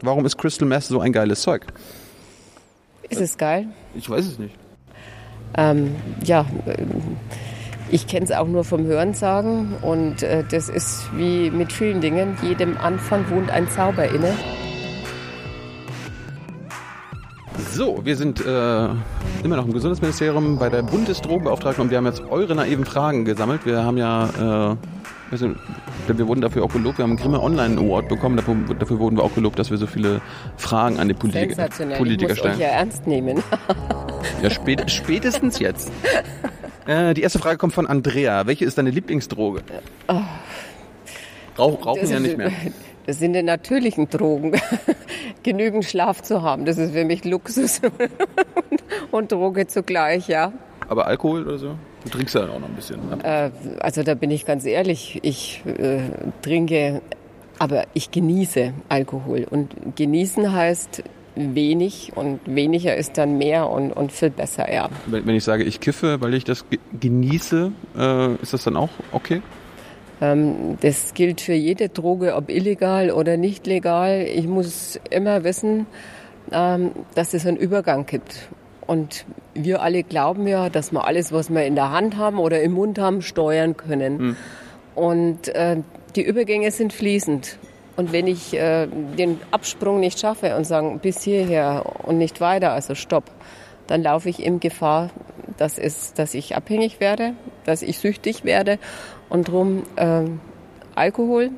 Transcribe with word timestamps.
Warum 0.00 0.24
ist 0.24 0.38
Crystal 0.38 0.68
Meth 0.68 0.84
so 0.84 1.00
ein 1.00 1.12
geiles 1.12 1.42
Zeug? 1.42 1.66
Ist 3.08 3.20
es 3.20 3.36
geil? 3.36 3.66
Ich 3.96 4.08
weiß 4.08 4.26
es 4.26 4.38
nicht. 4.38 4.54
Ähm, 5.56 5.96
ja, 6.22 6.46
äh, 6.66 6.84
ich 7.90 8.06
kenne 8.06 8.24
es 8.24 8.30
auch 8.30 8.46
nur 8.46 8.62
vom 8.62 8.84
Hörensagen 8.84 9.74
und 9.82 10.22
äh, 10.22 10.44
das 10.48 10.68
ist 10.68 11.10
wie 11.16 11.50
mit 11.50 11.72
vielen 11.72 12.00
Dingen. 12.00 12.36
Jedem 12.42 12.76
Anfang 12.76 13.28
wohnt 13.30 13.50
ein 13.50 13.68
Zauber 13.70 14.04
inne. 14.08 14.32
So, 17.72 18.04
wir 18.04 18.14
sind 18.14 18.40
äh, 18.46 18.88
immer 19.42 19.56
noch 19.56 19.66
im 19.66 19.72
Gesundheitsministerium 19.72 20.60
bei 20.60 20.68
der 20.68 20.82
Bundesdrogenbeauftragten 20.82 21.82
und 21.82 21.90
wir 21.90 21.98
haben 21.98 22.06
jetzt 22.06 22.22
eure 22.30 22.54
naiven 22.54 22.84
Fragen 22.84 23.24
gesammelt. 23.24 23.66
Wir 23.66 23.82
haben 23.82 23.96
ja, 23.96 24.74
äh, 24.74 24.76
wir, 25.30 26.18
wir 26.18 26.28
wurden 26.28 26.40
dafür 26.40 26.64
auch 26.64 26.72
gelobt, 26.72 26.98
wir 26.98 27.02
haben 27.02 27.10
einen 27.10 27.18
Grimme 27.18 27.42
Online 27.42 27.78
Award 27.78 28.08
bekommen, 28.08 28.36
dafür, 28.36 28.56
dafür, 28.78 28.98
wurden 28.98 29.16
wir 29.16 29.24
auch 29.24 29.34
gelobt, 29.34 29.58
dass 29.58 29.70
wir 29.70 29.76
so 29.76 29.86
viele 29.86 30.20
Fragen 30.56 30.98
an 30.98 31.08
die 31.08 31.14
Polit 31.14 31.34
Politiker 31.34 31.68
stellen. 31.70 31.90
Ich 31.90 32.20
muss 32.20 32.54
euch 32.54 32.58
ja 32.58 32.68
ernst 32.68 33.06
nehmen. 33.06 33.42
ja, 34.42 34.50
spät, 34.50 34.90
spätestens 34.90 35.58
jetzt. 35.58 35.92
Äh, 36.86 37.12
die 37.12 37.20
erste 37.20 37.38
Frage 37.38 37.58
kommt 37.58 37.74
von 37.74 37.86
Andrea. 37.86 38.46
Welche 38.46 38.64
ist 38.64 38.78
deine 38.78 38.88
Lieblingsdroge? 38.88 39.60
Oh. 40.08 40.14
Rauch, 41.58 41.84
rauchen 41.84 42.00
das 42.00 42.10
ja 42.10 42.18
nicht 42.18 42.38
mehr. 42.38 42.50
Das 43.06 43.18
sind 43.18 43.32
die 43.32 43.42
natürlichen 43.42 44.10
Drogen. 44.10 44.52
Genügend 45.42 45.86
Schlaf 45.86 46.22
zu 46.22 46.42
haben, 46.42 46.66
das 46.66 46.76
ist 46.76 46.92
für 46.92 47.06
mich 47.06 47.24
Luxus 47.24 47.80
und 49.10 49.32
Droge 49.32 49.66
zugleich, 49.66 50.28
ja. 50.28 50.52
Aber 50.88 51.06
Alkohol 51.06 51.46
oder 51.46 51.56
so? 51.56 51.78
Du 52.04 52.10
trinkst 52.10 52.34
ja 52.34 52.42
auch 52.42 52.60
noch 52.60 52.68
ein 52.68 52.74
bisschen. 52.74 52.98
Ne? 53.08 53.18
Äh, 53.24 53.50
also 53.80 54.02
da 54.02 54.14
bin 54.14 54.30
ich 54.30 54.46
ganz 54.46 54.64
ehrlich, 54.64 55.18
ich 55.22 55.62
äh, 55.66 56.00
trinke, 56.42 57.02
aber 57.58 57.84
ich 57.94 58.10
genieße 58.10 58.72
Alkohol. 58.88 59.46
Und 59.48 59.96
genießen 59.96 60.52
heißt 60.52 61.02
wenig 61.34 62.12
und 62.14 62.40
weniger 62.46 62.96
ist 62.96 63.16
dann 63.18 63.38
mehr 63.38 63.68
und, 63.70 63.92
und 63.92 64.12
viel 64.12 64.30
besser, 64.30 64.72
ja. 64.72 64.88
Wenn 65.06 65.28
ich 65.28 65.44
sage, 65.44 65.64
ich 65.64 65.80
kiffe, 65.80 66.20
weil 66.20 66.34
ich 66.34 66.44
das 66.44 66.64
genieße, 66.98 67.72
äh, 67.96 68.34
ist 68.42 68.52
das 68.52 68.64
dann 68.64 68.76
auch 68.76 68.90
okay? 69.12 69.42
Ähm, 70.20 70.78
das 70.80 71.14
gilt 71.14 71.40
für 71.40 71.52
jede 71.52 71.88
Droge, 71.88 72.34
ob 72.34 72.50
illegal 72.50 73.10
oder 73.10 73.36
nicht 73.36 73.66
legal. 73.66 74.22
Ich 74.22 74.46
muss 74.46 74.98
immer 75.10 75.44
wissen, 75.44 75.86
ähm, 76.50 76.90
dass 77.14 77.34
es 77.34 77.46
einen 77.46 77.56
Übergang 77.56 78.06
gibt. 78.06 78.48
Und 78.88 79.26
wir 79.52 79.82
alle 79.82 80.02
glauben 80.02 80.48
ja, 80.48 80.70
dass 80.70 80.92
wir 80.92 81.04
alles, 81.04 81.30
was 81.30 81.50
wir 81.50 81.66
in 81.66 81.74
der 81.74 81.90
Hand 81.90 82.16
haben 82.16 82.38
oder 82.38 82.62
im 82.62 82.72
Mund 82.72 82.98
haben, 82.98 83.20
steuern 83.20 83.76
können. 83.76 84.18
Hm. 84.18 84.36
Und 84.94 85.48
äh, 85.48 85.76
die 86.16 86.22
Übergänge 86.22 86.70
sind 86.70 86.94
fließend. 86.94 87.58
Und 87.96 88.12
wenn 88.12 88.26
ich 88.26 88.54
äh, 88.54 88.86
den 88.86 89.40
Absprung 89.50 90.00
nicht 90.00 90.18
schaffe 90.18 90.56
und 90.56 90.64
sage, 90.64 90.98
bis 91.02 91.20
hierher 91.20 91.84
und 92.04 92.16
nicht 92.16 92.40
weiter, 92.40 92.72
also 92.72 92.94
stopp, 92.94 93.24
dann 93.88 94.02
laufe 94.02 94.30
ich 94.30 94.42
in 94.42 94.58
Gefahr, 94.58 95.10
dass, 95.58 95.76
es, 95.76 96.14
dass 96.14 96.32
ich 96.32 96.56
abhängig 96.56 96.98
werde, 96.98 97.34
dass 97.66 97.82
ich 97.82 97.98
süchtig 97.98 98.44
werde. 98.44 98.78
Und 99.28 99.48
darum 99.48 99.82
äh, 99.96 100.22
Alkohol, 100.94 101.50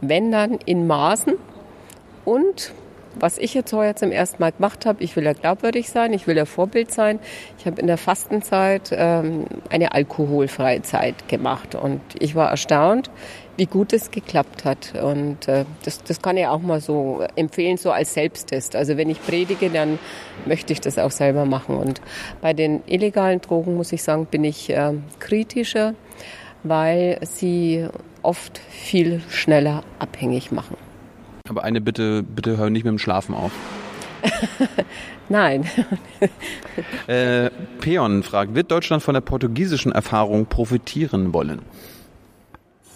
wenn 0.00 0.30
dann 0.30 0.58
in 0.64 0.86
Maßen 0.86 1.34
und 2.24 2.72
was 3.18 3.38
ich 3.38 3.54
jetzt 3.54 3.72
heuer 3.72 3.96
zum 3.96 4.12
ersten 4.12 4.42
Mal 4.42 4.52
gemacht 4.52 4.86
habe, 4.86 5.02
ich 5.02 5.16
will 5.16 5.24
ja 5.24 5.32
glaubwürdig 5.32 5.90
sein, 5.90 6.12
ich 6.12 6.26
will 6.26 6.36
ja 6.36 6.44
Vorbild 6.44 6.92
sein. 6.92 7.18
Ich 7.58 7.66
habe 7.66 7.80
in 7.80 7.86
der 7.86 7.98
Fastenzeit 7.98 8.90
ähm, 8.92 9.46
eine 9.70 9.92
alkoholfreie 9.92 10.82
Zeit 10.82 11.28
gemacht 11.28 11.74
und 11.74 12.00
ich 12.18 12.34
war 12.34 12.50
erstaunt, 12.50 13.10
wie 13.56 13.66
gut 13.66 13.92
es 13.92 14.10
geklappt 14.10 14.64
hat. 14.64 14.94
Und 15.00 15.48
äh, 15.48 15.64
das, 15.84 16.02
das 16.02 16.22
kann 16.22 16.36
ich 16.36 16.46
auch 16.46 16.60
mal 16.60 16.80
so 16.80 17.24
empfehlen, 17.36 17.76
so 17.76 17.90
als 17.90 18.14
Selbsttest. 18.14 18.76
Also 18.76 18.96
wenn 18.96 19.10
ich 19.10 19.22
predige, 19.22 19.70
dann 19.70 19.98
möchte 20.46 20.72
ich 20.72 20.80
das 20.80 20.98
auch 20.98 21.10
selber 21.10 21.44
machen. 21.44 21.76
Und 21.76 22.00
bei 22.40 22.52
den 22.54 22.82
illegalen 22.86 23.40
Drogen, 23.40 23.76
muss 23.76 23.92
ich 23.92 24.02
sagen, 24.02 24.26
bin 24.26 24.44
ich 24.44 24.70
äh, 24.70 24.94
kritischer, 25.18 25.94
weil 26.62 27.18
sie 27.22 27.86
oft 28.22 28.58
viel 28.58 29.20
schneller 29.28 29.82
abhängig 29.98 30.52
machen. 30.52 30.76
Aber 31.52 31.64
eine 31.64 31.82
Bitte, 31.82 32.22
bitte 32.22 32.56
hör 32.56 32.70
nicht 32.70 32.84
mit 32.84 32.92
dem 32.92 32.98
Schlafen 32.98 33.34
auf. 33.34 33.52
Nein. 35.28 35.68
äh, 37.06 37.50
Peon 37.78 38.22
fragt, 38.22 38.54
wird 38.54 38.70
Deutschland 38.70 39.02
von 39.02 39.12
der 39.12 39.20
portugiesischen 39.20 39.92
Erfahrung 39.92 40.46
profitieren 40.46 41.34
wollen? 41.34 41.60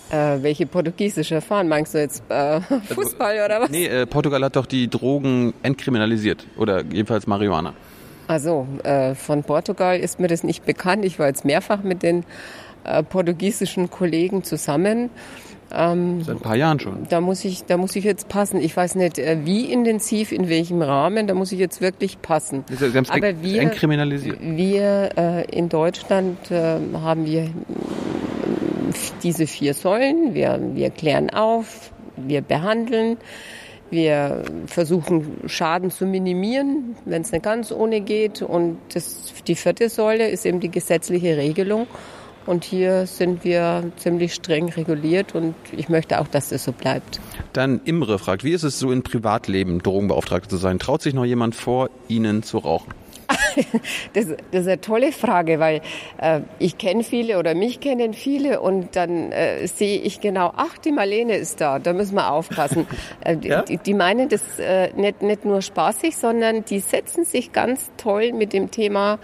Äh, 0.08 0.38
welche 0.40 0.64
portugiesische 0.64 1.34
Erfahrung? 1.34 1.68
Meinst 1.68 1.92
du 1.92 1.98
jetzt 1.98 2.22
äh, 2.30 2.62
Fußball 2.62 3.44
oder 3.44 3.60
was? 3.60 3.68
Nee, 3.68 3.88
äh, 3.88 4.06
Portugal 4.06 4.42
hat 4.42 4.56
doch 4.56 4.64
die 4.64 4.88
Drogen 4.88 5.52
entkriminalisiert. 5.62 6.46
Oder 6.56 6.82
jedenfalls 6.82 7.26
Marihuana. 7.26 7.74
Also 8.26 8.66
äh, 8.84 9.14
von 9.14 9.42
Portugal 9.42 10.00
ist 10.00 10.18
mir 10.18 10.28
das 10.28 10.44
nicht 10.44 10.64
bekannt. 10.64 11.04
Ich 11.04 11.18
war 11.18 11.26
jetzt 11.26 11.44
mehrfach 11.44 11.82
mit 11.82 12.02
den 12.02 12.24
äh, 12.84 13.02
portugiesischen 13.02 13.90
Kollegen 13.90 14.44
zusammen. 14.44 15.10
Ähm, 15.72 16.22
Seit 16.22 16.36
ein 16.36 16.40
paar 16.40 16.56
Jahren 16.56 16.78
schon. 16.78 17.06
Da 17.08 17.20
muss 17.20 17.44
ich, 17.44 17.64
da 17.64 17.76
muss 17.76 17.96
ich 17.96 18.04
jetzt 18.04 18.28
passen. 18.28 18.60
Ich 18.60 18.76
weiß 18.76 18.94
nicht, 18.94 19.18
äh, 19.18 19.38
wie 19.44 19.64
intensiv, 19.72 20.32
in 20.32 20.48
welchem 20.48 20.82
Rahmen. 20.82 21.26
Da 21.26 21.34
muss 21.34 21.52
ich 21.52 21.58
jetzt 21.58 21.80
wirklich 21.80 22.22
passen. 22.22 22.64
Sie 22.68 22.86
haben 22.86 23.04
es 23.04 23.10
Aber 23.10 23.42
wir, 23.42 23.62
entkriminalisiert. 23.62 24.38
Wir 24.40 25.10
äh, 25.16 25.44
in 25.50 25.68
Deutschland 25.68 26.50
äh, 26.50 26.78
haben 26.94 27.26
wir 27.26 27.50
diese 29.22 29.46
vier 29.46 29.74
Säulen. 29.74 30.34
Wir, 30.34 30.60
wir 30.74 30.90
klären 30.90 31.30
auf, 31.30 31.90
wir 32.16 32.42
behandeln, 32.42 33.16
wir 33.90 34.42
versuchen 34.66 35.40
Schaden 35.46 35.90
zu 35.90 36.06
minimieren, 36.06 36.96
wenn 37.04 37.22
es 37.22 37.32
nicht 37.32 37.44
ganz 37.44 37.72
ohne 37.72 38.00
geht. 38.00 38.42
Und 38.42 38.78
das, 38.94 39.32
die 39.46 39.54
vierte 39.54 39.88
Säule 39.88 40.28
ist 40.28 40.46
eben 40.46 40.60
die 40.60 40.70
gesetzliche 40.70 41.36
Regelung. 41.36 41.86
Und 42.46 42.64
hier 42.64 43.06
sind 43.06 43.42
wir 43.44 43.90
ziemlich 43.96 44.34
streng 44.34 44.68
reguliert 44.68 45.34
und 45.34 45.54
ich 45.72 45.88
möchte 45.88 46.20
auch, 46.20 46.28
dass 46.28 46.50
das 46.50 46.64
so 46.64 46.72
bleibt. 46.72 47.20
Dann 47.52 47.80
Imre 47.84 48.18
fragt, 48.18 48.44
wie 48.44 48.52
ist 48.52 48.62
es 48.62 48.78
so 48.78 48.92
im 48.92 49.02
Privatleben, 49.02 49.82
Drogenbeauftragte 49.82 50.48
zu 50.48 50.56
sein? 50.56 50.78
Traut 50.78 51.02
sich 51.02 51.12
noch 51.12 51.24
jemand 51.24 51.56
vor 51.56 51.90
Ihnen 52.08 52.42
zu 52.44 52.58
rauchen? 52.58 52.94
das, 54.12 54.26
das, 54.50 54.62
ist 54.62 54.66
eine 54.66 54.80
tolle 54.80 55.12
Frage, 55.12 55.58
weil 55.58 55.80
äh, 56.18 56.40
ich 56.58 56.78
kenne 56.78 57.02
viele 57.02 57.38
oder 57.38 57.54
mich 57.54 57.80
kennen 57.80 58.14
viele 58.14 58.60
und 58.60 58.96
dann 58.96 59.32
äh, 59.32 59.66
sehe 59.66 59.98
ich 59.98 60.20
genau, 60.20 60.52
ach, 60.56 60.78
die 60.78 60.92
Marlene 60.92 61.36
ist 61.36 61.60
da, 61.60 61.78
da 61.78 61.92
müssen 61.92 62.14
wir 62.14 62.30
aufpassen. 62.30 62.86
äh, 63.24 63.36
ja? 63.42 63.62
die, 63.62 63.78
die, 63.78 63.94
meinen 63.94 64.28
das 64.28 64.58
äh, 64.58 64.92
nicht, 64.94 65.22
nicht 65.22 65.44
nur 65.44 65.62
spaßig, 65.62 66.16
sondern 66.16 66.64
die 66.64 66.80
setzen 66.80 67.24
sich 67.24 67.52
ganz 67.52 67.90
toll 67.96 68.32
mit 68.32 68.52
dem 68.52 68.70
Thema 68.70 69.18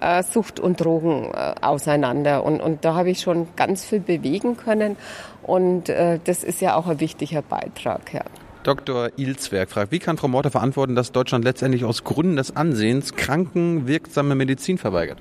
äh, 0.00 0.22
Sucht 0.22 0.60
und 0.60 0.80
Drogen 0.80 1.32
äh, 1.32 1.54
auseinander. 1.60 2.44
Und, 2.44 2.60
und 2.60 2.84
da 2.84 2.94
habe 2.94 3.10
ich 3.10 3.20
schon 3.20 3.48
ganz 3.56 3.84
viel 3.84 4.00
bewegen 4.00 4.56
können 4.56 4.96
und 5.42 5.88
das 5.88 6.42
ist 6.42 6.60
ja 6.60 6.74
auch 6.74 6.88
ein 6.88 6.98
wichtiger 6.98 7.40
Beitrag. 7.40 8.12
Ja. 8.12 8.22
Dr. 8.66 9.10
Ilzwerg 9.16 9.70
fragt, 9.70 9.92
wie 9.92 10.00
kann 10.00 10.16
Frau 10.16 10.26
Morter 10.26 10.50
verantworten, 10.50 10.96
dass 10.96 11.12
Deutschland 11.12 11.44
letztendlich 11.44 11.84
aus 11.84 12.02
Gründen 12.02 12.34
des 12.34 12.56
Ansehens 12.56 13.14
Kranken 13.14 13.86
wirksame 13.86 14.34
Medizin 14.34 14.76
verweigert? 14.76 15.18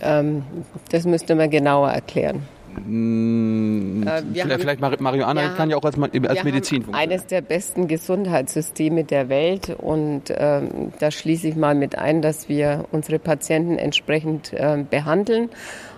Ähm, 0.00 0.44
das 0.90 1.04
müsste 1.04 1.34
man 1.34 1.50
genauer 1.50 1.90
erklären. 1.90 2.42
Mmh, 2.86 4.06
äh, 4.06 4.22
vielleicht, 4.32 4.80
vielleicht 4.80 5.00
Marihuana 5.00 5.48
kann 5.50 5.70
ja 5.70 5.76
auch 5.76 5.84
als, 5.84 5.96
als 5.98 6.44
Medizin 6.44 6.82
funktionieren. 6.82 6.94
Eines 6.94 7.26
der 7.26 7.40
besten 7.40 7.88
Gesundheitssysteme 7.88 9.04
der 9.04 9.28
Welt 9.28 9.74
und 9.76 10.24
ähm, 10.28 10.92
da 10.98 11.10
schließe 11.10 11.48
ich 11.48 11.56
mal 11.56 11.74
mit 11.74 11.98
ein, 11.98 12.22
dass 12.22 12.48
wir 12.48 12.84
unsere 12.92 13.18
Patienten 13.18 13.76
entsprechend 13.76 14.52
äh, 14.52 14.84
behandeln. 14.88 15.50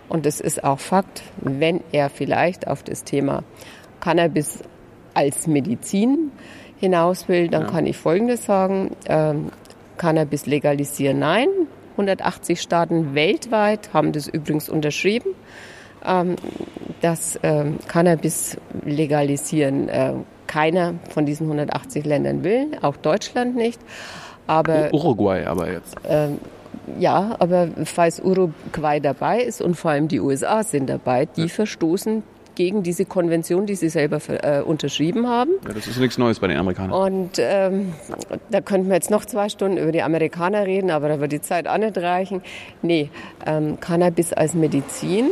Und 0.08 0.24
es 0.24 0.40
ist 0.40 0.64
auch 0.64 0.78
Fakt, 0.78 1.22
wenn 1.40 1.80
er 1.92 2.08
vielleicht 2.10 2.68
auf 2.68 2.82
das 2.82 3.04
Thema 3.04 3.42
Cannabis 4.00 4.62
als 5.14 5.46
Medizin 5.46 6.30
hinaus 6.78 7.28
will, 7.28 7.48
dann 7.48 7.62
ja. 7.62 7.68
kann 7.68 7.86
ich 7.86 7.96
Folgendes 7.96 8.44
sagen. 8.44 8.96
Ähm, 9.06 9.50
Cannabis 9.96 10.46
legalisieren, 10.46 11.18
nein. 11.18 11.48
180 11.92 12.60
Staaten 12.60 13.14
weltweit 13.14 13.94
haben 13.94 14.12
das 14.12 14.28
übrigens 14.28 14.68
unterschrieben, 14.68 15.30
ähm, 16.04 16.36
dass 17.00 17.40
ähm, 17.42 17.78
Cannabis 17.88 18.58
legalisieren 18.84 19.88
äh, 19.88 20.12
keiner 20.46 20.94
von 21.08 21.24
diesen 21.24 21.44
180 21.46 22.04
Ländern 22.04 22.44
will, 22.44 22.66
auch 22.82 22.96
Deutschland 22.96 23.56
nicht. 23.56 23.80
Aber, 24.46 24.92
Uruguay 24.92 25.44
aber 25.44 25.72
jetzt. 25.72 25.96
Ähm, 26.06 26.38
ja, 26.98 27.34
aber 27.38 27.68
falls 27.84 28.20
Uruguay 28.20 29.00
dabei 29.00 29.40
ist 29.40 29.60
und 29.60 29.74
vor 29.74 29.90
allem 29.90 30.08
die 30.08 30.20
USA 30.20 30.62
sind 30.62 30.88
dabei, 30.88 31.26
die 31.26 31.42
ja. 31.42 31.48
verstoßen 31.48 32.22
gegen 32.56 32.82
diese 32.82 33.04
Konvention, 33.04 33.66
die 33.66 33.76
sie 33.76 33.88
selber 33.88 34.18
äh, 34.28 34.60
unterschrieben 34.62 35.28
haben. 35.28 35.52
Ja, 35.66 35.74
das 35.74 35.86
ist 35.86 36.00
nichts 36.00 36.18
Neues 36.18 36.40
bei 36.40 36.48
den 36.48 36.56
Amerikanern. 36.56 36.90
Und 36.90 37.38
ähm, 37.38 37.92
da 38.50 38.60
könnten 38.60 38.88
wir 38.88 38.94
jetzt 38.94 39.10
noch 39.10 39.24
zwei 39.24 39.48
Stunden 39.48 39.76
über 39.76 39.92
die 39.92 40.02
Amerikaner 40.02 40.66
reden, 40.66 40.90
aber 40.90 41.08
da 41.08 41.20
wird 41.20 41.30
die 41.32 41.40
Zeit 41.40 41.68
auch 41.68 41.78
nicht 41.78 41.96
reichen. 41.98 42.42
Nee, 42.82 43.10
ähm, 43.46 43.78
Cannabis 43.78 44.32
als 44.32 44.54
Medizin 44.54 45.30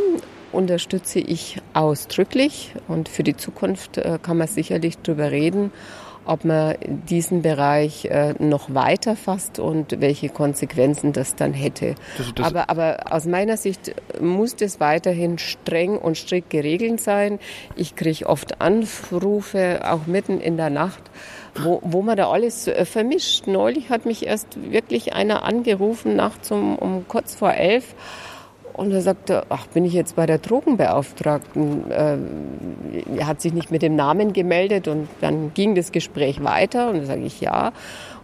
unterstütze 0.53 1.19
ich 1.19 1.61
ausdrücklich 1.73 2.75
und 2.87 3.09
für 3.09 3.25
die 3.25 3.37
Zukunft 3.37 3.99
äh, 3.99 4.19
kann 4.23 4.38
man 4.38 4.47
sicherlich 4.47 4.99
darüber 4.99 5.32
reden, 5.32 5.73
ob 6.25 6.44
man 6.44 6.76
diesen 7.09 7.43
Bereich 7.43 8.06
äh, 8.06 8.35
noch 8.38 8.75
weiter 8.75 9.17
fasst 9.17 9.59
und 9.59 10.00
welche 10.00 10.29
Konsequenzen 10.29 11.12
das 11.12 11.35
dann 11.35 11.53
hätte. 11.53 11.94
Das, 12.17 12.35
das 12.35 12.47
aber, 12.47 12.71
aber 12.71 13.12
aus 13.12 13.26
meiner 13.26 13.56
Sicht 13.56 13.94
muss 14.21 14.56
das 14.56 14.81
weiterhin 14.81 15.38
streng 15.38 15.99
und 15.99 16.17
strikt 16.17 16.50
geregelt 16.50 17.00
sein. 17.00 17.38
Ich 17.76 17.97
kriege 17.97 18.26
oft 18.26 18.61
Anrufe, 18.61 19.81
auch 19.85 20.06
mitten 20.06 20.41
in 20.41 20.56
der 20.56 20.71
Nacht, 20.71 21.03
wo, 21.55 21.81
wo 21.82 22.03
man 22.03 22.17
da 22.17 22.31
alles 22.31 22.67
äh, 22.69 22.85
vermischt. 22.85 23.47
Neulich 23.47 23.91
hat 23.91 24.06
mich 24.06 24.26
erst 24.26 24.73
wirklich 24.73 25.12
einer 25.12 25.43
angerufen, 25.44 26.17
nachts 26.17 26.50
um, 26.50 26.76
um 26.76 27.06
kurz 27.09 27.35
vor 27.35 27.53
elf 27.53 27.94
und 28.75 28.91
er 28.91 29.03
sagte, 29.03 29.44
ach, 29.50 29.69
bin 29.69 29.85
ich 29.85 29.93
jetzt 29.93 30.17
bei 30.17 30.26
der 30.26 30.38
Drogenbeauftragten? 30.38 31.91
Äh, 31.93 32.19
er 33.17 33.26
hat 33.26 33.41
sich 33.41 33.55
nicht 33.55 33.71
mit 33.71 33.82
dem 33.82 33.94
Namen 33.94 34.32
gemeldet 34.32 34.88
und 34.88 35.09
dann 35.21 35.55
ging 35.55 35.76
das 35.76 35.93
Gespräch 35.93 36.43
weiter 36.43 36.88
und 36.91 36.97
dann 36.99 37.06
sage 37.06 37.23
ich 37.23 37.41
ja. 37.41 37.73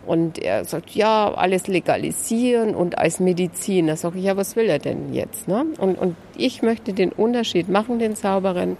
Und 0.07 0.41
er 0.41 0.65
sagt, 0.65 0.91
ja, 0.91 1.33
alles 1.33 1.69
legalisieren 1.69 2.75
und 2.75 2.99
als 2.99 3.21
Medizin. 3.21 3.87
Da 3.87 3.95
sage 3.95 4.19
ich, 4.19 4.25
ja, 4.25 4.37
was 4.37 4.57
will 4.57 4.67
er 4.67 4.81
denn 4.81 5.15
jetzt? 5.15 5.47
Ne? 5.47 5.67
Und, 5.79 5.97
und 5.97 6.17
ich 6.37 6.63
möchte 6.63 6.95
den 6.95 7.13
Unterschied 7.13 7.69
machen, 7.69 8.01
den 8.01 8.17
sauberen, 8.17 8.77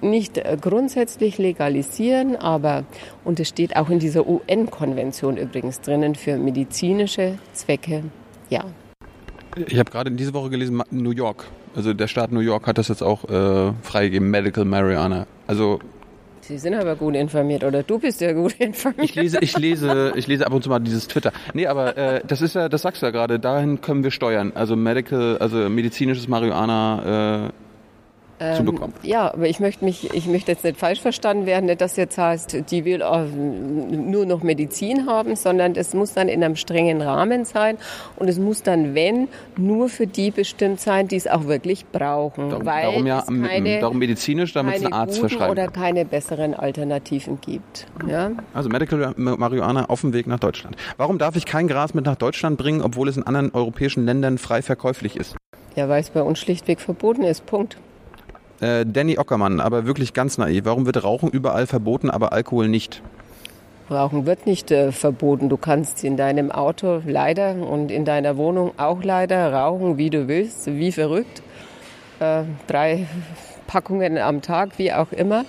nicht 0.00 0.38
äh, 0.38 0.56
grundsätzlich 0.60 1.36
legalisieren, 1.38 2.36
aber, 2.36 2.84
und 3.24 3.40
es 3.40 3.48
steht 3.48 3.76
auch 3.76 3.90
in 3.90 3.98
dieser 3.98 4.26
UN-Konvention 4.28 5.36
übrigens 5.36 5.80
drinnen, 5.80 6.14
für 6.14 6.36
medizinische 6.36 7.38
Zwecke, 7.52 8.04
ja. 8.48 8.64
Ich 9.56 9.78
habe 9.78 9.90
gerade 9.90 10.10
in 10.10 10.16
dieser 10.16 10.34
Woche 10.34 10.50
gelesen, 10.50 10.82
New 10.90 11.10
York. 11.10 11.44
Also 11.74 11.92
der 11.94 12.06
Staat 12.06 12.32
New 12.32 12.40
York 12.40 12.66
hat 12.66 12.78
das 12.78 12.88
jetzt 12.88 13.02
auch 13.02 13.24
äh, 13.28 13.72
freigegeben, 13.82 14.30
Medical 14.30 14.64
Marijuana. 14.64 15.26
Also 15.46 15.80
Sie 16.42 16.58
sind 16.58 16.74
aber 16.74 16.96
gut 16.96 17.14
informiert 17.14 17.62
oder 17.62 17.84
du 17.84 18.00
bist 18.00 18.20
ja 18.20 18.32
gut 18.32 18.54
informiert. 18.58 19.04
Ich 19.04 19.14
lese, 19.14 19.38
ich 19.40 19.56
lese, 19.56 20.12
ich 20.16 20.26
lese 20.26 20.44
ab 20.44 20.52
und 20.52 20.64
zu 20.64 20.70
mal 20.70 20.80
dieses 20.80 21.06
Twitter. 21.06 21.32
Nee, 21.54 21.66
aber 21.68 21.96
äh, 21.96 22.20
das 22.26 22.42
ist 22.42 22.54
ja, 22.54 22.68
das 22.68 22.82
sagst 22.82 23.00
du 23.00 23.06
ja 23.06 23.12
gerade, 23.12 23.38
dahin 23.38 23.80
können 23.80 24.02
wir 24.02 24.10
steuern. 24.10 24.52
Also 24.54 24.74
Medical, 24.74 25.38
also 25.38 25.68
medizinisches 25.68 26.26
Marihuana 26.26 27.46
äh, 27.46 27.50
zu 28.54 28.60
ähm, 28.60 28.66
bekommen. 28.66 28.92
Ja, 29.02 29.32
aber 29.32 29.48
ich 29.48 29.60
möchte 29.60 29.84
mich, 29.84 30.12
ich 30.12 30.26
möchte 30.26 30.50
jetzt 30.50 30.64
nicht 30.64 30.78
falsch 30.78 31.00
verstanden 31.00 31.46
werden, 31.46 31.66
nicht, 31.66 31.80
dass 31.80 31.96
jetzt 31.96 32.18
heißt, 32.18 32.70
die 32.70 32.84
will 32.84 32.98
nur 32.98 34.26
noch 34.26 34.42
Medizin 34.42 35.06
haben, 35.06 35.36
sondern 35.36 35.74
es 35.76 35.94
muss 35.94 36.14
dann 36.14 36.28
in 36.28 36.42
einem 36.42 36.56
strengen 36.56 37.00
Rahmen 37.00 37.44
sein 37.44 37.76
und 38.16 38.28
es 38.28 38.38
muss 38.38 38.62
dann, 38.62 38.94
wenn, 38.94 39.28
nur 39.56 39.88
für 39.88 40.06
die 40.06 40.30
bestimmt 40.30 40.80
sein, 40.80 41.08
die 41.08 41.16
es 41.16 41.26
auch 41.26 41.46
wirklich 41.46 41.86
brauchen. 41.86 42.50
Darum, 42.50 42.66
weil 42.66 42.82
darum 42.82 43.06
ja, 43.06 43.22
keine, 43.22 43.80
darum 43.80 43.98
medizinisch, 43.98 44.52
damit 44.52 44.76
es 44.76 44.84
ein 44.84 44.92
Arzt 44.92 45.18
verschreibt. 45.18 45.50
Oder 45.50 45.68
keine 45.68 46.04
besseren 46.04 46.54
Alternativen 46.54 47.40
gibt. 47.40 47.86
Ja? 48.08 48.32
Also 48.54 48.68
Medical 48.68 49.14
Marihuana 49.16 49.86
auf 49.86 50.00
dem 50.00 50.12
Weg 50.12 50.26
nach 50.26 50.40
Deutschland. 50.40 50.76
Warum 50.96 51.18
darf 51.18 51.36
ich 51.36 51.46
kein 51.46 51.68
Gras 51.68 51.94
mit 51.94 52.04
nach 52.04 52.16
Deutschland 52.16 52.58
bringen, 52.58 52.82
obwohl 52.82 53.08
es 53.08 53.16
in 53.16 53.22
anderen 53.24 53.52
europäischen 53.54 54.04
Ländern 54.04 54.38
frei 54.38 54.62
verkäuflich 54.62 55.16
ist? 55.16 55.36
Ja, 55.76 55.88
weil 55.88 56.00
es 56.00 56.10
bei 56.10 56.22
uns 56.22 56.38
schlichtweg 56.38 56.80
verboten 56.80 57.22
ist. 57.22 57.46
Punkt. 57.46 57.78
Äh, 58.62 58.86
Danny 58.86 59.18
Ockermann, 59.18 59.60
aber 59.60 59.86
wirklich 59.86 60.14
ganz 60.14 60.38
naiv. 60.38 60.64
Warum 60.64 60.86
wird 60.86 61.02
Rauchen 61.02 61.28
überall 61.30 61.66
verboten, 61.66 62.10
aber 62.10 62.32
Alkohol 62.32 62.68
nicht? 62.68 63.02
Rauchen 63.90 64.24
wird 64.24 64.46
nicht 64.46 64.70
äh, 64.70 64.92
verboten. 64.92 65.48
Du 65.48 65.56
kannst 65.56 66.04
in 66.04 66.16
deinem 66.16 66.52
Auto 66.52 67.02
leider 67.04 67.56
und 67.56 67.90
in 67.90 68.04
deiner 68.04 68.36
Wohnung 68.36 68.70
auch 68.76 69.02
leider 69.02 69.52
rauchen, 69.52 69.98
wie 69.98 70.10
du 70.10 70.28
willst, 70.28 70.66
wie 70.66 70.92
verrückt. 70.92 71.42
Äh, 72.20 72.44
drei 72.68 73.08
Packungen 73.66 74.16
am 74.16 74.42
Tag, 74.42 74.78
wie 74.78 74.92
auch 74.92 75.10
immer. 75.10 75.44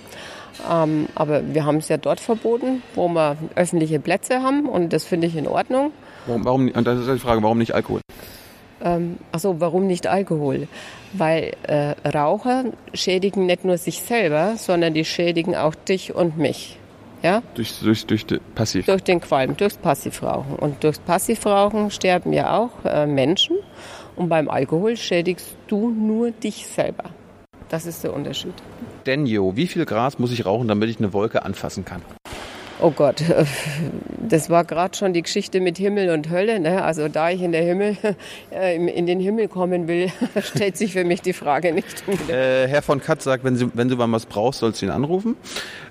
Ähm, 0.68 1.06
aber 1.14 1.54
wir 1.54 1.64
haben 1.64 1.76
es 1.76 1.88
ja 1.88 1.98
dort 1.98 2.18
verboten, 2.18 2.82
wo 2.96 3.06
wir 3.06 3.36
öffentliche 3.54 4.00
Plätze 4.00 4.42
haben 4.42 4.68
und 4.68 4.92
das 4.92 5.04
finde 5.04 5.28
ich 5.28 5.36
in 5.36 5.46
Ordnung. 5.46 5.92
Warum, 6.26 6.44
warum, 6.44 6.68
und 6.68 6.86
das 6.86 6.98
ist 6.98 7.08
die 7.08 7.18
Frage, 7.20 7.44
warum 7.44 7.58
nicht 7.58 7.74
Alkohol? 7.74 8.00
Ähm, 8.82 9.18
achso, 9.30 9.60
warum 9.60 9.86
nicht 9.86 10.08
Alkohol? 10.08 10.66
Weil 11.16 11.52
äh, 11.62 11.94
Raucher 12.08 12.64
schädigen 12.92 13.46
nicht 13.46 13.64
nur 13.64 13.78
sich 13.78 14.00
selber, 14.00 14.56
sondern 14.56 14.94
die 14.94 15.04
schädigen 15.04 15.54
auch 15.54 15.74
dich 15.74 16.14
und 16.14 16.36
mich. 16.36 16.78
Ja? 17.22 17.42
Durch, 17.54 17.78
durch, 17.80 18.04
durch 18.04 18.26
Passiv. 18.54 18.86
Durch 18.86 19.02
den 19.02 19.20
Qualm, 19.20 19.56
durchs 19.56 19.78
Passivrauchen. 19.78 20.56
Und 20.56 20.84
durchs 20.84 20.98
Passivrauchen 20.98 21.90
sterben 21.90 22.32
ja 22.32 22.58
auch 22.58 22.84
äh, 22.84 23.06
Menschen. 23.06 23.56
Und 24.16 24.28
beim 24.28 24.50
Alkohol 24.50 24.96
schädigst 24.96 25.56
du 25.68 25.90
nur 25.90 26.32
dich 26.32 26.66
selber. 26.66 27.04
Das 27.68 27.86
ist 27.86 28.04
der 28.04 28.12
Unterschied. 28.12 28.54
Denjo, 29.06 29.56
wie 29.56 29.66
viel 29.66 29.84
Gras 29.86 30.18
muss 30.18 30.32
ich 30.32 30.44
rauchen, 30.44 30.68
damit 30.68 30.90
ich 30.90 30.98
eine 30.98 31.12
Wolke 31.12 31.44
anfassen 31.44 31.84
kann? 31.84 32.02
Oh 32.84 32.90
Gott, 32.90 33.24
das 34.28 34.50
war 34.50 34.64
gerade 34.64 34.94
schon 34.94 35.14
die 35.14 35.22
Geschichte 35.22 35.58
mit 35.60 35.78
Himmel 35.78 36.10
und 36.10 36.28
Hölle. 36.28 36.60
Ne? 36.60 36.84
Also 36.84 37.08
da 37.08 37.30
ich 37.30 37.40
in, 37.40 37.50
der 37.50 37.62
Himmel, 37.62 37.96
äh, 38.52 38.76
in 38.76 39.06
den 39.06 39.20
Himmel 39.20 39.48
kommen 39.48 39.88
will, 39.88 40.12
stellt 40.42 40.76
sich 40.76 40.92
für 40.92 41.04
mich 41.04 41.22
die 41.22 41.32
Frage 41.32 41.72
nicht. 41.72 42.04
Äh, 42.28 42.68
Herr 42.68 42.82
von 42.82 43.00
Katz 43.00 43.24
sagt, 43.24 43.42
wenn, 43.42 43.56
Sie, 43.56 43.70
wenn 43.72 43.88
du 43.88 43.96
mal 43.96 44.12
was 44.12 44.26
brauchst, 44.26 44.60
sollst 44.60 44.82
du 44.82 44.86
ihn 44.86 44.90
anrufen. 44.92 45.34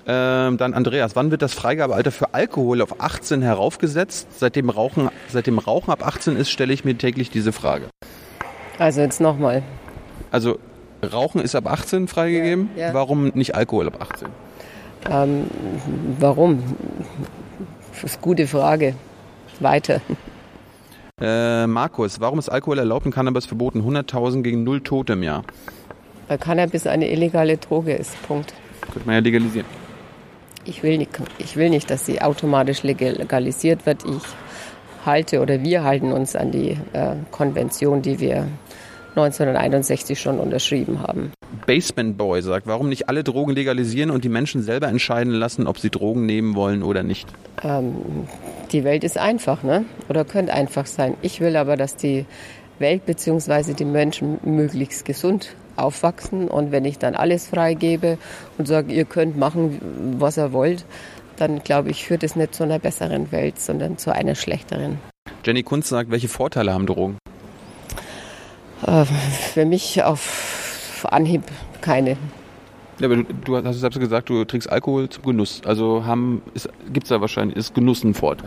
Ähm, 0.05 0.57
dann 0.57 0.75
Andreas, 0.75 1.15
wann 1.15 1.31
wird 1.31 1.41
das 1.41 1.55
Freigabealter 1.55 2.11
für 2.11 2.35
Alkohol 2.35 2.79
auf 2.83 3.01
18 3.01 3.41
heraufgesetzt? 3.41 4.27
Seitdem 4.37 4.69
Rauchen, 4.69 5.09
seitdem 5.29 5.57
Rauchen 5.57 5.89
ab 5.89 6.05
18 6.05 6.35
ist, 6.35 6.51
stelle 6.51 6.73
ich 6.73 6.85
mir 6.85 6.95
täglich 6.95 7.31
diese 7.31 7.53
Frage. 7.53 7.85
Also 8.77 9.01
jetzt 9.01 9.19
nochmal. 9.19 9.63
Also 10.29 10.59
Rauchen 11.01 11.41
ist 11.41 11.55
ab 11.55 11.65
18 11.65 12.07
freigegeben. 12.07 12.69
Ja, 12.75 12.89
ja. 12.89 12.93
Warum 12.93 13.29
nicht 13.29 13.55
Alkohol 13.55 13.87
ab 13.87 13.99
18? 13.99 14.27
Ähm, 15.09 15.47
warum? 16.19 16.63
Das 17.91 18.03
ist 18.03 18.15
eine 18.15 18.21
gute 18.21 18.47
Frage. 18.47 18.95
Weiter. 19.59 20.01
Äh, 21.21 21.67
Markus, 21.67 22.19
warum 22.19 22.39
ist 22.39 22.49
Alkohol 22.49 22.79
erlaubt 22.79 23.05
und 23.05 23.13
Cannabis 23.13 23.45
verboten? 23.45 23.81
100.000 23.81 24.41
gegen 24.41 24.63
null 24.63 24.81
Tote 24.81 25.13
im 25.13 25.23
Jahr. 25.23 25.43
Weil 26.27 26.37
Cannabis 26.37 26.87
eine 26.87 27.09
illegale 27.11 27.57
Droge 27.57 27.93
ist. 27.93 28.21
Punkt. 28.27 28.53
Könnte 28.81 29.05
man 29.05 29.15
ja 29.15 29.21
legalisieren. 29.21 29.67
Ich 30.65 30.81
will 30.81 30.97
nicht, 30.97 31.11
ich 31.39 31.55
will 31.55 31.69
nicht 31.69 31.89
dass 31.89 32.05
sie 32.05 32.21
automatisch 32.21 32.83
legalisiert 32.83 33.85
wird. 33.85 34.05
Ich 34.05 34.23
halte 35.05 35.41
oder 35.41 35.61
wir 35.61 35.83
halten 35.83 36.11
uns 36.11 36.35
an 36.35 36.51
die 36.51 36.77
äh, 36.93 37.15
Konvention, 37.31 38.01
die 38.01 38.19
wir 38.19 38.47
1961 39.15 40.19
schon 40.19 40.39
unterschrieben 40.39 41.01
haben. 41.01 41.31
Basement 41.65 42.17
Boy 42.17 42.41
sagt, 42.41 42.67
warum 42.67 42.89
nicht 42.89 43.09
alle 43.09 43.23
Drogen 43.23 43.53
legalisieren 43.53 44.11
und 44.11 44.23
die 44.23 44.29
Menschen 44.29 44.61
selber 44.61 44.87
entscheiden 44.87 45.33
lassen, 45.33 45.67
ob 45.67 45.79
sie 45.79 45.89
Drogen 45.89 46.25
nehmen 46.25 46.55
wollen 46.55 46.83
oder 46.83 47.03
nicht? 47.03 47.27
Ähm, 47.63 47.95
die 48.71 48.83
Welt 48.83 49.03
ist 49.03 49.17
einfach, 49.17 49.63
ne? 49.63 49.85
Oder 50.09 50.25
könnte 50.25 50.53
einfach 50.53 50.85
sein. 50.85 51.15
Ich 51.21 51.39
will 51.39 51.55
aber, 51.55 51.77
dass 51.77 51.95
die 51.95 52.25
Welt 52.79 53.05
bzw. 53.05 53.73
die 53.73 53.85
Menschen 53.85 54.39
möglichst 54.43 55.05
gesund 55.05 55.55
aufwachsen 55.75 56.47
und 56.47 56.71
wenn 56.71 56.85
ich 56.85 56.99
dann 56.99 57.15
alles 57.15 57.47
freigebe 57.47 58.17
und 58.57 58.67
sage, 58.67 58.93
ihr 58.93 59.05
könnt 59.05 59.37
machen, 59.37 60.15
was 60.19 60.37
ihr 60.37 60.53
wollt, 60.53 60.85
dann 61.37 61.63
glaube 61.63 61.89
ich, 61.89 62.05
führt 62.05 62.23
es 62.23 62.35
nicht 62.35 62.53
zu 62.53 62.63
einer 62.63 62.77
besseren 62.79 63.31
Welt, 63.31 63.59
sondern 63.59 63.97
zu 63.97 64.13
einer 64.13 64.35
schlechteren. 64.35 64.99
Jenny 65.43 65.63
Kunz 65.63 65.89
sagt, 65.89 66.11
welche 66.11 66.27
Vorteile 66.27 66.73
haben 66.73 66.85
Drogen? 66.85 67.17
Äh, 68.85 69.05
für 69.53 69.65
mich 69.65 70.03
auf 70.03 70.62
Anhieb 71.11 71.43
keine. 71.81 72.17
Ja, 72.99 73.07
aber 73.07 73.17
du, 73.17 73.23
du 73.23 73.57
hast 73.57 73.79
selbst 73.79 73.99
gesagt, 73.99 74.29
du 74.29 74.45
trinkst 74.45 74.69
Alkohol 74.69 75.09
zum 75.09 75.23
Genuss. 75.23 75.61
Also 75.65 76.03
gibt 76.91 77.05
es 77.05 77.09
da 77.09 77.21
wahrscheinlich, 77.21 77.57
ist 77.57 77.73
Genuss 77.73 78.03
ein 78.03 78.13
Vorteil? 78.13 78.45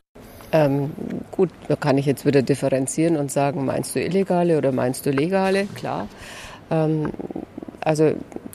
Ähm, 0.53 0.91
gut, 1.33 1.51
da 1.69 1.77
kann 1.77 1.99
ich 1.99 2.07
jetzt 2.07 2.25
wieder 2.25 2.43
differenzieren 2.43 3.17
und 3.17 3.31
sagen, 3.31 3.65
meinst 3.65 3.95
du 3.97 4.01
illegale 4.01 4.57
oder 4.57 4.73
meinst 4.73 5.05
du 5.05 5.11
legale? 5.11 5.67
Klar. 5.75 6.09
Ähm, 6.71 7.11
also 7.81 8.13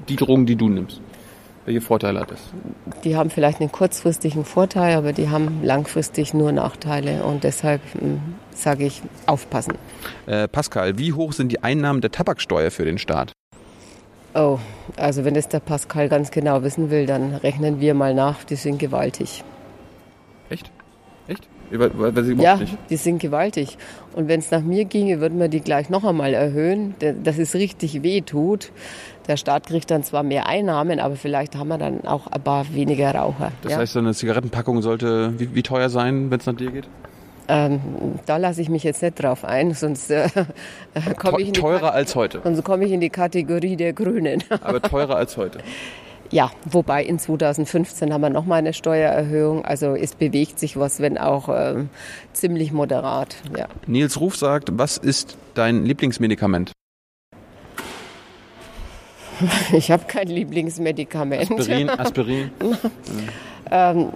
die 0.07 0.15
Drogen, 0.15 0.45
die 0.45 0.55
du 0.55 0.69
nimmst. 0.69 1.01
Welche 1.65 1.81
Vorteile 1.81 2.21
hat 2.21 2.31
das? 2.31 2.39
Die 3.03 3.15
haben 3.15 3.29
vielleicht 3.29 3.59
einen 3.59 3.71
kurzfristigen 3.71 4.45
Vorteil, 4.45 4.95
aber 4.95 5.13
die 5.13 5.29
haben 5.29 5.59
langfristig 5.63 6.33
nur 6.33 6.51
Nachteile 6.51 7.23
und 7.23 7.43
deshalb 7.43 7.81
hm, 7.93 8.19
sage 8.53 8.85
ich 8.85 9.03
aufpassen. 9.27 9.75
Äh, 10.25 10.47
Pascal, 10.47 10.97
wie 10.97 11.13
hoch 11.13 11.33
sind 11.33 11.51
die 11.51 11.61
Einnahmen 11.61 12.01
der 12.01 12.11
Tabaksteuer 12.11 12.71
für 12.71 12.85
den 12.85 12.97
Staat? 12.97 13.33
Oh, 14.33 14.59
also 14.95 15.25
wenn 15.25 15.33
das 15.33 15.49
der 15.49 15.59
Pascal 15.59 16.07
ganz 16.07 16.31
genau 16.31 16.63
wissen 16.63 16.89
will, 16.89 17.05
dann 17.05 17.35
rechnen 17.35 17.79
wir 17.79 17.93
mal 17.93 18.13
nach, 18.13 18.43
die 18.43 18.55
sind 18.55 18.77
gewaltig. 18.79 19.43
Echt? 20.49 20.71
Echt? 21.27 21.47
Weil, 21.71 22.39
ja, 22.39 22.57
nicht. 22.57 22.77
die 22.89 22.97
sind 22.97 23.19
gewaltig. 23.19 23.77
Und 24.13 24.27
wenn 24.27 24.41
es 24.41 24.51
nach 24.51 24.61
mir 24.61 24.83
ginge, 24.85 25.21
würden 25.21 25.39
wir 25.39 25.47
die 25.47 25.61
gleich 25.61 25.89
noch 25.89 26.03
einmal 26.03 26.33
erhöhen, 26.33 26.95
dass 27.23 27.37
es 27.37 27.55
richtig 27.55 28.03
weh 28.03 28.21
tut. 28.21 28.71
Der 29.27 29.37
Staat 29.37 29.67
kriegt 29.67 29.89
dann 29.89 30.03
zwar 30.03 30.23
mehr 30.23 30.47
Einnahmen, 30.47 30.99
aber 30.99 31.15
vielleicht 31.15 31.55
haben 31.55 31.69
wir 31.69 31.77
dann 31.77 32.05
auch 32.05 32.27
ein 32.27 32.41
paar 32.41 32.73
weniger 32.73 33.15
Raucher. 33.15 33.53
Das 33.61 33.73
ja? 33.73 33.77
heißt, 33.77 33.95
eine 33.97 34.13
Zigarettenpackung 34.13 34.81
sollte 34.81 35.33
wie, 35.39 35.55
wie 35.55 35.63
teuer 35.63 35.89
sein, 35.89 36.29
wenn 36.29 36.39
es 36.39 36.45
nach 36.45 36.55
dir 36.55 36.71
geht? 36.71 36.89
Ähm, 37.47 37.81
da 38.25 38.37
lasse 38.37 38.61
ich 38.61 38.69
mich 38.69 38.83
jetzt 38.83 39.01
nicht 39.01 39.21
drauf 39.21 39.43
ein, 39.43 39.73
sonst 39.73 40.09
äh, 40.11 40.29
komme 41.17 41.41
ich 41.41 41.47
in 41.47 41.53
die 41.53 41.59
teurer 41.59 41.93
als 41.93 42.15
heute. 42.15 42.41
Sonst 42.43 42.63
komme 42.63 42.85
ich 42.85 42.91
in 42.91 43.01
die 43.01 43.09
Kategorie 43.09 43.75
der 43.75 43.93
Grünen. 43.93 44.43
aber 44.61 44.81
teurer 44.81 45.15
als 45.15 45.37
heute. 45.37 45.59
Ja, 46.31 46.49
wobei 46.63 47.03
in 47.03 47.19
2015 47.19 48.13
haben 48.13 48.21
wir 48.21 48.29
nochmal 48.29 48.59
eine 48.59 48.73
Steuererhöhung. 48.73 49.65
Also 49.65 49.95
es 49.95 50.15
bewegt 50.15 50.59
sich 50.59 50.77
was, 50.77 51.01
wenn 51.01 51.17
auch 51.17 51.49
ähm, 51.49 51.89
ziemlich 52.31 52.71
moderat. 52.71 53.35
Ja. 53.57 53.67
Nils 53.85 54.19
Ruf 54.19 54.37
sagt, 54.37 54.69
was 54.71 54.97
ist 54.97 55.37
dein 55.55 55.85
Lieblingsmedikament? 55.85 56.71
Ich 59.73 59.89
habe 59.89 60.05
kein 60.05 60.27
Lieblingsmedikament. 60.27 61.51
Aspirin, 61.51 61.89
Aspirin. 61.89 62.51
ähm, 63.71 64.09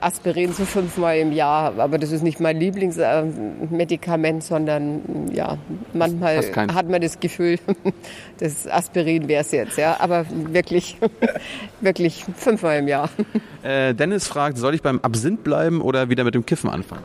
Aspirin 0.00 0.52
so 0.52 0.64
fünfmal 0.64 1.18
im 1.18 1.32
Jahr, 1.32 1.78
aber 1.78 1.98
das 1.98 2.10
ist 2.12 2.22
nicht 2.22 2.40
mein 2.40 2.58
Lieblingsmedikament, 2.58 4.42
sondern 4.42 5.30
ja, 5.32 5.58
manchmal 5.92 6.42
hat 6.72 6.88
man 6.88 7.00
das 7.00 7.20
Gefühl, 7.20 7.58
das 8.38 8.66
Aspirin 8.66 9.28
wäre 9.28 9.42
es 9.42 9.52
jetzt, 9.52 9.76
ja, 9.76 9.96
aber 10.00 10.24
wirklich, 10.30 10.96
wirklich 11.80 12.24
fünfmal 12.36 12.78
im 12.78 12.88
Jahr. 12.88 13.10
Äh, 13.62 13.94
Dennis 13.94 14.26
fragt, 14.26 14.56
soll 14.56 14.74
ich 14.74 14.80
beim 14.80 15.00
Absinth 15.00 15.44
bleiben 15.44 15.82
oder 15.82 16.08
wieder 16.08 16.24
mit 16.24 16.34
dem 16.34 16.46
Kiffen 16.46 16.70
anfangen? 16.70 17.04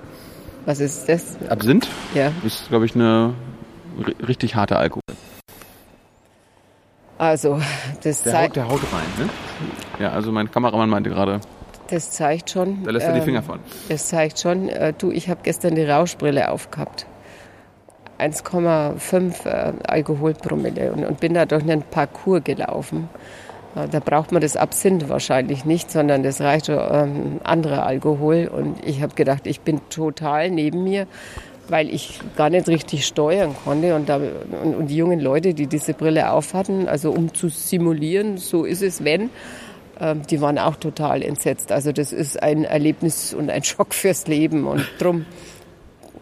Was 0.65 0.79
ist 0.79 1.09
das? 1.09 1.35
Absinth? 1.49 1.89
Ja. 2.13 2.31
Ist, 2.45 2.69
glaube 2.69 2.85
ich, 2.85 2.95
eine 2.95 3.33
richtig 4.25 4.55
harte 4.55 4.77
Alkohol. 4.77 5.01
Also, 7.17 7.59
das 8.03 8.23
der 8.23 8.31
zeigt. 8.31 8.49
Haut, 8.51 8.55
der 8.55 8.69
haut 8.69 8.81
rein, 8.93 9.25
ne? 9.25 9.29
Ja, 9.99 10.11
also 10.11 10.31
mein 10.31 10.49
Kameramann 10.49 10.89
meinte 10.89 11.09
gerade. 11.09 11.41
Das 11.89 12.11
zeigt 12.11 12.49
schon. 12.49 12.83
Da 12.83 12.91
lässt 12.91 13.07
er 13.07 13.13
die 13.13 13.21
Finger 13.21 13.43
von. 13.43 13.59
Das 13.89 14.07
zeigt 14.07 14.39
schon. 14.39 14.69
Äh, 14.69 14.93
du, 14.97 15.11
ich 15.11 15.29
habe 15.29 15.41
gestern 15.43 15.75
die 15.75 15.83
Rauschbrille 15.83 16.51
aufgehabt. 16.51 17.05
1,5 18.19 19.45
äh, 19.45 19.73
Alkoholpromille 19.87 20.91
und, 20.91 21.05
und 21.05 21.19
bin 21.19 21.33
da 21.33 21.45
durch 21.45 21.63
einen 21.63 21.83
Parcours 21.83 22.43
gelaufen. 22.43 23.09
Äh, 23.75 23.87
da 23.89 23.99
braucht 23.99 24.31
man 24.31 24.41
das 24.41 24.55
Absinth 24.55 25.09
wahrscheinlich 25.09 25.65
nicht, 25.65 25.91
sondern 25.91 26.23
das 26.23 26.41
reicht 26.41 26.69
ähm, 26.69 27.39
anderer 27.43 27.85
Alkohol. 27.85 28.47
Und 28.47 28.85
ich 28.85 29.01
habe 29.01 29.15
gedacht, 29.15 29.45
ich 29.45 29.61
bin 29.61 29.81
total 29.89 30.49
neben 30.49 30.83
mir 30.83 31.07
weil 31.67 31.89
ich 31.89 32.19
gar 32.35 32.49
nicht 32.49 32.67
richtig 32.67 33.05
steuern 33.05 33.55
konnte. 33.63 33.95
Und, 33.95 34.09
da, 34.09 34.17
und, 34.17 34.75
und, 34.75 34.87
die 34.87 34.97
jungen 34.97 35.19
Leute, 35.19 35.53
die 35.53 35.67
diese 35.67 35.93
Brille 35.93 36.31
aufhatten, 36.31 36.87
also 36.87 37.11
um 37.11 37.33
zu 37.33 37.49
simulieren, 37.49 38.37
so 38.37 38.65
ist 38.65 38.81
es, 38.81 39.03
wenn, 39.03 39.29
die 40.29 40.41
waren 40.41 40.59
auch 40.59 40.75
total 40.75 41.21
entsetzt. 41.21 41.71
Also 41.71 41.91
das 41.91 42.11
ist 42.11 42.41
ein 42.41 42.63
Erlebnis 42.63 43.33
und 43.33 43.49
ein 43.49 43.63
Schock 43.65 43.93
fürs 43.93 44.27
Leben 44.27 44.65
und 44.67 44.85
drum 44.99 45.25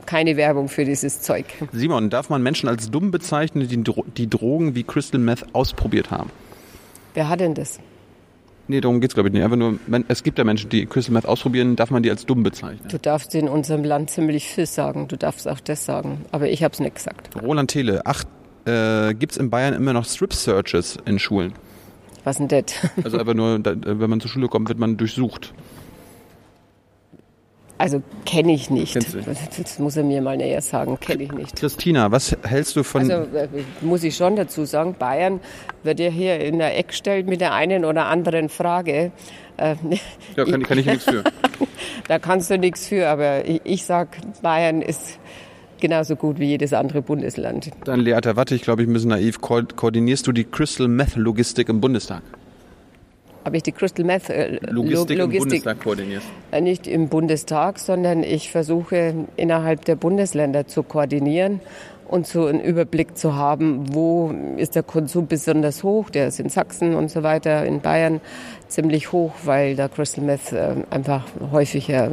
keine 0.06 0.38
Werbung 0.38 0.68
für 0.70 0.86
dieses 0.86 1.22
Zeug. 1.22 1.46
Simon, 1.72 2.10
darf 2.10 2.30
man 2.30 2.44
Menschen 2.44 2.70
als 2.70 2.92
dumm 2.92 3.12
bezeichnen, 3.12 3.68
die, 3.68 3.84
die 4.18 4.30
Drogen 4.30 4.76
wie 4.76 4.84
Crystal 4.84 5.20
Meth 5.20 5.46
ausprobiert 5.54 6.12
haben? 6.12 6.30
Wer 7.14 7.30
hat 7.30 7.40
denn 7.40 7.54
das? 7.54 7.80
Nee, 8.68 8.80
darum 8.80 9.02
geht 9.02 9.12
es, 9.12 9.14
glaube 9.14 9.30
ich, 9.30 9.34
nicht. 9.34 9.44
Einfach 9.44 9.58
nur, 9.58 9.78
es 10.08 10.24
gibt 10.24 10.38
ja 10.38 10.46
Menschen, 10.46 10.70
die 10.70 10.86
Crystal 10.86 11.14
Meth 11.14 11.26
ausprobieren, 11.26 11.76
darf 11.76 11.92
man 11.92 12.02
die 12.02 12.10
als 12.10 12.26
dumm 12.26 12.44
bezeichnen. 12.44 12.88
Du 12.90 12.98
darfst 12.98 13.36
in 13.36 13.50
unserem 13.50 13.84
Land 13.84 14.10
ziemlich 14.10 14.48
viel 14.48 14.66
sagen. 14.66 15.08
Du 15.10 15.18
darfst 15.18 15.48
auch 15.48 15.60
das 15.60 15.84
sagen. 15.84 16.26
Aber 16.32 16.50
ich 16.50 16.64
habe 16.64 16.74
es 16.74 16.80
nicht 16.80 16.96
gesagt. 16.96 17.30
Roland 17.42 17.72
Thele, 17.72 18.02
ach, 18.06 18.24
äh, 18.66 19.14
gibt 19.14 19.34
es 19.34 19.38
in 19.38 19.50
Bayern 19.50 19.74
immer 19.74 19.94
noch 19.94 20.06
Strip-Searches 20.06 20.98
in 21.06 21.20
Schulen? 21.20 21.54
Was 22.24 22.38
denn 22.38 22.48
das? 22.48 22.66
Also 23.04 23.18
einfach 23.18 23.34
nur, 23.34 23.60
wenn 23.64 24.10
man 24.10 24.20
zur 24.20 24.30
Schule 24.30 24.48
kommt, 24.48 24.70
wird 24.70 24.80
man 24.80 24.98
durchsucht. 24.98 25.54
Also 27.78 28.02
kenne 28.26 28.54
ich 28.54 28.70
nicht. 28.70 28.96
Das 28.96 29.80
muss 29.80 29.98
er 29.98 30.04
mir 30.04 30.22
mal 30.22 30.38
näher 30.38 30.62
sagen. 30.62 30.98
Kenne 31.02 31.24
ich 31.24 31.32
nicht. 31.34 31.58
Christina, 31.58 32.12
was 32.12 32.38
hältst 32.44 32.78
du 32.78 32.84
von. 32.84 33.02
Also 33.12 33.36
äh, 33.36 33.48
muss 33.82 34.04
ich 34.04 34.16
schon 34.16 34.38
dazu 34.38 34.64
sagen, 34.64 34.96
Bayern 34.98 35.42
wird 35.84 36.00
ja 36.00 36.10
hier 36.10 36.40
in 36.40 36.60
der 36.60 36.78
Eck 36.78 36.90
gestellt 36.90 37.28
mit 37.28 37.42
der 37.42 37.54
einen 37.54 37.84
oder 37.84 38.06
anderen 38.06 38.48
Frage. 38.48 39.12
Äh, 39.58 39.76
ja, 40.38 40.46
kann, 40.46 40.64
kann 40.64 40.78
ich 40.78 40.86
nichts 40.86 41.04
für. 41.04 41.24
da 42.08 42.20
kannst 42.20 42.50
du 42.52 42.58
nichts 42.58 42.88
für, 42.88 43.10
aber 43.10 43.46
ich, 43.46 43.62
ich 43.66 43.86
sage, 43.86 44.12
Bayern 44.42 44.82
ist 44.82 45.20
genauso 45.84 46.16
gut 46.16 46.40
wie 46.40 46.46
jedes 46.46 46.72
andere 46.72 47.02
Bundesland. 47.02 47.70
Dann 47.84 48.00
Leata 48.00 48.38
Watte, 48.38 48.56
ich 48.56 48.62
glaube, 48.62 48.82
ich 48.82 48.88
bin 48.88 48.92
ein 48.92 48.94
bisschen 48.94 49.10
naiv. 49.10 49.42
Ko 49.42 49.62
koordinierst 49.76 50.26
du 50.26 50.32
die 50.32 50.46
Crystal 50.46 50.88
Meth 50.88 51.18
Logistik 51.18 51.68
im 51.68 51.82
Bundestag? 51.82 52.22
Habe 53.44 53.58
ich 53.58 53.64
die 53.64 53.74
Crystal 53.74 54.06
Meth 54.06 54.30
äh, 54.30 54.60
Logistik, 54.72 55.18
Logistik 55.18 55.20
im 55.20 55.40
Bundestag 55.40 55.80
koordinierst? 55.82 56.28
Äh, 56.52 56.62
nicht 56.62 56.88
im 56.88 57.10
Bundestag, 57.10 57.80
sondern 57.80 58.24
ich 58.24 58.50
versuche 58.50 59.14
innerhalb 59.36 59.84
der 59.84 59.98
Bundesländer 59.98 60.68
zu 60.68 60.84
koordinieren 60.84 61.60
und 62.08 62.28
so 62.28 62.46
einen 62.46 62.62
Überblick 62.62 63.18
zu 63.18 63.36
haben, 63.36 63.94
wo 63.94 64.34
ist 64.56 64.76
der 64.76 64.84
Konsum 64.84 65.28
besonders 65.28 65.84
hoch. 65.84 66.10
Der 66.10 66.28
ist 66.28 66.40
in 66.40 66.48
Sachsen 66.48 66.96
und 66.96 67.12
so 67.12 67.24
weiter, 67.24 67.66
in 67.66 67.82
Bayern 67.82 68.22
ziemlich 68.70 69.12
hoch, 69.12 69.34
weil 69.44 69.76
da 69.76 69.90
Crystal 69.90 70.24
Meth 70.24 70.54
äh, 70.54 70.76
einfach 70.90 71.26
häufiger 71.52 72.10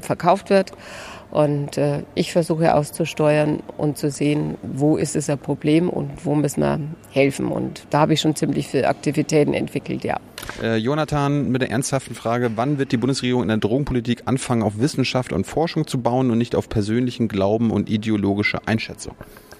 verkauft 0.00 0.48
wird. 0.48 0.72
Und 1.32 1.78
äh, 1.78 2.02
ich 2.14 2.30
versuche 2.30 2.74
auszusteuern 2.74 3.62
und 3.78 3.96
zu 3.96 4.10
sehen, 4.10 4.58
wo 4.62 4.98
ist 4.98 5.16
es 5.16 5.30
ein 5.30 5.38
Problem 5.38 5.88
und 5.88 6.26
wo 6.26 6.34
müssen 6.34 6.60
wir 6.60 6.78
helfen. 7.10 7.46
Und 7.46 7.86
da 7.88 8.00
habe 8.00 8.12
ich 8.12 8.20
schon 8.20 8.36
ziemlich 8.36 8.68
viele 8.68 8.86
Aktivitäten 8.86 9.54
entwickelt, 9.54 10.04
ja. 10.04 10.20
Äh, 10.62 10.76
Jonathan 10.76 11.50
mit 11.50 11.62
der 11.62 11.70
ernsthaften 11.70 12.14
Frage, 12.14 12.50
wann 12.56 12.78
wird 12.78 12.92
die 12.92 12.98
Bundesregierung 12.98 13.40
in 13.42 13.48
der 13.48 13.56
Drogenpolitik 13.56 14.24
anfangen, 14.26 14.62
auf 14.62 14.78
Wissenschaft 14.78 15.32
und 15.32 15.46
Forschung 15.46 15.86
zu 15.86 16.02
bauen 16.02 16.30
und 16.30 16.36
nicht 16.36 16.54
auf 16.54 16.68
persönlichen 16.68 17.28
Glauben 17.28 17.70
und 17.70 17.88
ideologische 17.88 18.58
Einschätzung? 18.66 19.14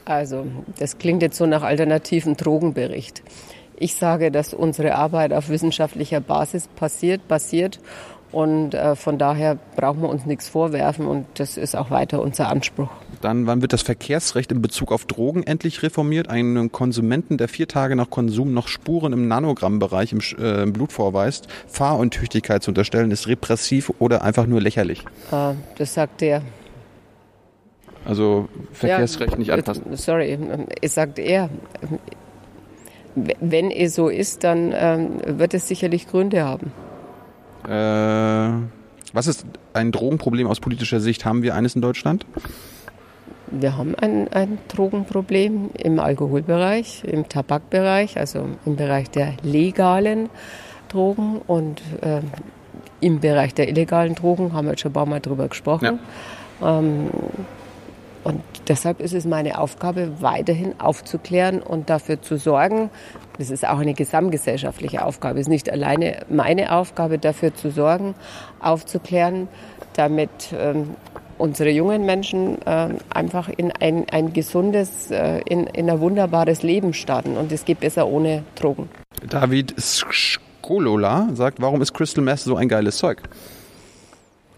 Also, 0.05 0.45
das 0.79 0.99
klingt 0.99 1.23
jetzt 1.23 1.39
so 1.39 1.47
nach 1.47 1.63
alternativen 1.63 2.37
Drogenbericht. 2.37 3.23
Ich 3.79 3.95
sage, 3.95 4.31
dass 4.31 4.53
unsere 4.53 4.95
Arbeit 4.95 5.33
auf 5.33 5.49
wissenschaftlicher 5.49 6.21
Basis 6.21 6.69
passiert, 6.69 7.27
basiert 7.27 7.81
und 8.33 8.75
äh, 8.75 8.97
von 8.97 9.19
daher 9.19 9.59
brauchen 9.77 10.01
wir 10.01 10.09
uns 10.09 10.25
nichts 10.25 10.49
vorwerfen 10.49 11.07
und 11.07 11.27
das 11.35 11.59
ist 11.59 11.77
auch 11.77 11.91
weiter 11.91 12.23
unser 12.23 12.49
Anspruch. 12.49 12.89
Dann, 13.21 13.47
wann 13.47 13.61
wird 13.61 13.73
das 13.73 13.83
Verkehrsrecht 13.83 14.51
in 14.51 14.63
Bezug 14.63 14.91
auf 14.91 15.05
Drogen 15.05 15.43
endlich 15.43 15.83
reformiert? 15.83 16.29
Einem 16.29 16.73
Konsumenten, 16.73 17.37
der 17.37 17.49
vier 17.49 17.69
Tage 17.69 17.95
nach 17.95 18.11
Konsum 18.11 18.55
noch 18.55 18.69
Spuren 18.69 19.13
im 19.13 19.29
Nanogrammbereich 19.29 20.13
im, 20.13 20.21
äh, 20.39 20.63
im 20.63 20.73
Blut 20.73 20.93
vorweist, 20.93 21.47
Fahruntüchtigkeit 21.69 22.63
zu 22.63 22.71
unterstellen, 22.71 23.11
ist 23.11 23.29
repressiv 23.29 23.93
oder 23.99 24.23
einfach 24.23 24.47
nur 24.47 24.61
lächerlich? 24.61 25.05
Äh, 25.31 25.55
das 25.77 25.95
sagt 25.95 26.23
der. 26.23 26.43
Also 28.05 28.49
Verkehrsrecht 28.73 29.33
ja, 29.33 29.39
nicht 29.39 29.53
anpassen. 29.53 29.85
Sorry, 29.97 30.37
es 30.81 30.95
sagt 30.95 31.19
er. 31.19 31.51
Wenn 33.15 33.71
es 33.71 33.95
so 33.95 34.09
ist, 34.09 34.43
dann 34.43 34.73
ähm, 34.75 35.21
wird 35.27 35.53
es 35.53 35.69
sicherlich 35.69 36.09
Gründe 36.09 36.43
haben. 36.45 36.73
Äh, 37.73 38.53
was 39.15 39.27
ist 39.27 39.47
ein 39.73 39.93
Drogenproblem 39.93 40.47
aus 40.47 40.61
politischer 40.61 41.01
Sicht? 41.01 41.25
Haben 41.25 41.43
wir 41.43 41.55
eines 41.55 41.75
in 41.75 41.81
Deutschland? 41.81 42.27
Wir 43.51 43.77
haben 43.77 43.95
ein, 43.95 44.29
ein 44.29 44.59
Drogenproblem 44.69 45.71
im 45.79 45.99
Alkoholbereich, 45.99 47.05
im 47.05 47.29
Tabakbereich, 47.29 48.19
also 48.19 48.47
im 48.67 48.77
Bereich 48.77 49.11
der 49.11 49.35
legalen 49.43 50.29
Drogen 50.89 51.41
und 51.47 51.83
äh, 52.03 52.21
im 53.01 53.21
Bereich 53.21 53.55
der 53.55 53.69
illegalen 53.69 54.15
Drogen 54.15 54.53
haben 54.53 54.67
wir 54.67 54.73
jetzt 54.73 54.81
schon 54.81 54.91
ein 54.91 54.95
paar 54.95 55.07
Mal 55.07 55.21
drüber 55.21 55.49
gesprochen. 55.49 55.99
Ja. 56.61 56.79
Ähm, 56.79 57.11
deshalb 58.69 59.01
ist 59.01 59.15
es 59.15 59.25
meine 59.25 59.59
Aufgabe, 59.59 60.21
weiterhin 60.21 60.81
aufzuklären 60.81 61.63
und 61.63 61.91
dafür 61.91 62.21
zu 62.23 62.37
sorgen, 62.37 62.91
das 63.39 63.51
ist 63.51 63.67
auch 63.67 63.79
eine 63.79 63.95
gesamtgesellschaftliche 63.95 65.05
Aufgabe, 65.05 65.39
es 65.39 65.47
ist 65.47 65.51
nicht 65.51 65.71
alleine 65.71 66.25
meine 66.29 66.73
Aufgabe, 66.73 67.19
dafür 67.19 67.55
zu 67.55 67.71
sorgen, 67.71 68.15
aufzuklären, 68.61 69.49
damit 69.95 70.31
ähm, 70.59 70.97
unsere 71.39 71.71
jungen 71.71 72.07
Menschen 72.07 72.63
äh, 72.63 72.91
einfach 73.11 73.49
in 73.49 73.73
ein, 73.73 74.09
ein 74.11 74.33
gesundes, 74.33 75.11
äh, 75.11 75.41
in, 75.49 75.67
in 75.67 75.91
ein 75.91 76.01
wunderbares 76.01 76.63
Leben 76.63 76.95
starten. 76.95 77.37
Und 77.37 77.51
es 77.51 77.65
geht 77.65 77.81
besser 77.81 78.07
ohne 78.07 78.45
Drogen. 78.55 78.89
David 79.29 79.75
Skolola 79.79 81.29
sagt, 81.35 81.61
warum 81.61 81.83
ist 81.83 81.93
Crystal 81.93 82.23
Meth 82.23 82.41
so 82.41 82.57
ein 82.57 82.69
geiles 82.69 82.99
Zeug? 82.99 83.23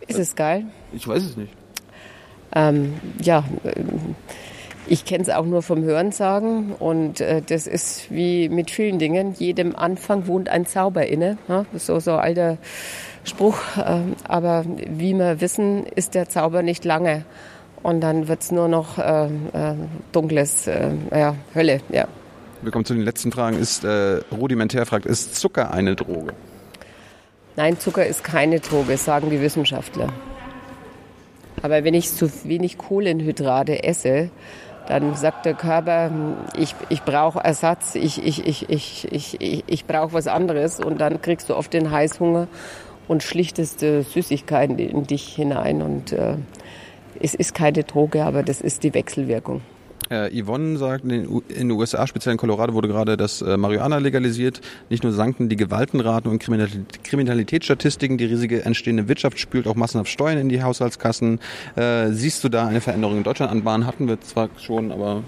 Ist 0.06 0.18
es 0.18 0.34
geil? 0.36 0.66
Ich 0.92 1.08
weiß 1.08 1.22
es 1.22 1.36
nicht. 1.36 1.52
Ähm, 2.54 2.94
ja, 3.20 3.44
ich 4.86 5.04
kenne 5.04 5.22
es 5.22 5.30
auch 5.30 5.46
nur 5.46 5.62
vom 5.62 5.82
Hörensagen 5.82 6.72
und 6.72 7.20
äh, 7.20 7.42
das 7.42 7.66
ist 7.66 8.10
wie 8.10 8.48
mit 8.48 8.70
vielen 8.70 8.98
Dingen. 8.98 9.34
Jedem 9.38 9.74
Anfang 9.74 10.26
wohnt 10.26 10.48
ein 10.48 10.66
Zauber 10.66 11.06
inne. 11.06 11.38
Ja? 11.48 11.64
So 11.74 12.00
so 12.00 12.12
alter 12.12 12.58
Spruch. 13.24 13.58
Äh, 13.76 14.00
aber 14.28 14.64
wie 14.66 15.14
wir 15.14 15.40
wissen, 15.40 15.86
ist 15.86 16.14
der 16.14 16.28
Zauber 16.28 16.62
nicht 16.62 16.84
lange 16.84 17.24
und 17.82 18.00
dann 18.00 18.28
wird 18.28 18.42
es 18.42 18.52
nur 18.52 18.68
noch 18.68 18.98
äh, 18.98 19.26
äh, 19.26 19.30
dunkles, 20.12 20.66
äh, 20.66 20.90
ja, 21.10 21.34
Hölle. 21.54 21.80
Ja. 21.90 22.06
Wir 22.62 22.72
kommen 22.72 22.84
zu 22.84 22.94
den 22.94 23.02
letzten 23.04 23.32
Fragen. 23.32 23.58
Ist 23.58 23.84
äh, 23.84 24.20
rudimentär 24.32 24.86
fragt, 24.86 25.06
ist 25.06 25.36
Zucker 25.36 25.70
eine 25.70 25.94
Droge? 25.96 26.32
Nein, 27.56 27.78
Zucker 27.78 28.06
ist 28.06 28.24
keine 28.24 28.60
Droge, 28.60 28.96
sagen 28.96 29.30
die 29.30 29.40
Wissenschaftler. 29.40 30.08
Aber 31.64 31.82
wenn 31.82 31.94
ich 31.94 32.12
zu 32.12 32.30
wenig 32.44 32.76
Kohlenhydrate 32.76 33.84
esse, 33.84 34.28
dann 34.86 35.14
sagt 35.14 35.46
der 35.46 35.54
Körper, 35.54 36.10
ich, 36.58 36.74
ich 36.90 37.04
brauche 37.04 37.38
Ersatz, 37.42 37.94
ich, 37.94 38.22
ich, 38.22 38.46
ich, 38.46 38.68
ich, 38.68 39.08
ich, 39.10 39.40
ich, 39.40 39.64
ich 39.66 39.86
brauche 39.86 40.12
was 40.12 40.26
anderes. 40.26 40.78
Und 40.78 41.00
dann 41.00 41.22
kriegst 41.22 41.48
du 41.48 41.56
oft 41.56 41.72
den 41.72 41.90
Heißhunger 41.90 42.48
und 43.08 43.22
schlichteste 43.22 44.02
Süßigkeiten 44.02 44.78
in 44.78 45.06
dich 45.06 45.26
hinein. 45.34 45.80
Und 45.80 46.12
äh, 46.12 46.34
es 47.18 47.34
ist 47.34 47.54
keine 47.54 47.82
Droge, 47.82 48.26
aber 48.26 48.42
das 48.42 48.60
ist 48.60 48.82
die 48.82 48.92
Wechselwirkung. 48.92 49.62
Äh, 50.10 50.42
Yvonne 50.42 50.76
sagt, 50.76 51.04
in 51.04 51.44
den 51.48 51.70
USA, 51.70 52.06
speziell 52.06 52.32
in 52.32 52.38
Colorado, 52.38 52.74
wurde 52.74 52.88
gerade 52.88 53.16
das 53.16 53.42
äh, 53.42 53.56
Marihuana 53.56 53.98
legalisiert. 53.98 54.60
Nicht 54.90 55.02
nur 55.02 55.12
sanken 55.12 55.48
die 55.48 55.56
Gewaltenraten 55.56 56.30
und 56.30 56.38
Kriminalitätsstatistiken, 56.40 58.18
die 58.18 58.26
riesige 58.26 58.64
entstehende 58.64 59.08
Wirtschaft 59.08 59.38
spült 59.38 59.66
auch 59.66 59.74
massenhaft 59.74 60.10
Steuern 60.10 60.38
in 60.38 60.48
die 60.48 60.62
Haushaltskassen. 60.62 61.40
Äh, 61.76 62.10
siehst 62.10 62.44
du 62.44 62.48
da 62.48 62.66
eine 62.66 62.80
Veränderung 62.80 63.18
in 63.18 63.22
Deutschland 63.22 63.50
anbahnen? 63.50 63.86
Hatten 63.86 64.08
wir 64.08 64.20
zwar 64.20 64.48
schon, 64.58 64.92
aber 64.92 65.22